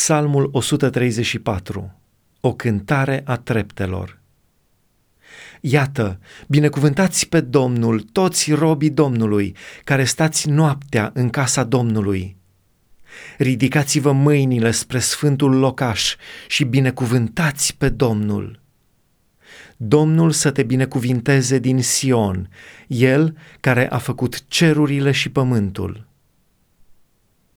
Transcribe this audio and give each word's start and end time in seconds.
Psalmul 0.00 0.48
134 0.52 2.00
O 2.40 2.54
cântare 2.54 3.22
a 3.24 3.36
treptelor 3.36 4.18
Iată, 5.60 6.18
binecuvântați 6.46 7.28
pe 7.28 7.40
Domnul 7.40 8.00
toți 8.00 8.52
robii 8.52 8.90
Domnului, 8.90 9.56
care 9.84 10.04
stați 10.04 10.48
noaptea 10.48 11.10
în 11.14 11.30
casa 11.30 11.64
Domnului. 11.64 12.36
Ridicați-vă 13.38 14.12
mâinile 14.12 14.70
spre 14.70 14.98
sfântul 14.98 15.54
locaș 15.54 16.16
și 16.48 16.64
binecuvântați 16.64 17.76
pe 17.76 17.88
Domnul. 17.88 18.60
Domnul 19.76 20.30
să 20.30 20.50
te 20.50 20.62
binecuvinteze 20.62 21.58
din 21.58 21.82
Sion, 21.82 22.48
El 22.86 23.36
care 23.60 23.90
a 23.90 23.98
făcut 23.98 24.48
cerurile 24.48 25.10
și 25.10 25.30
pământul. 25.30 26.09